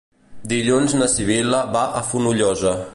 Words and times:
Dilluns 0.53 0.95
na 1.01 1.09
Sibil·la 1.17 1.63
va 1.77 1.85
a 2.01 2.05
Fonollosa. 2.11 2.77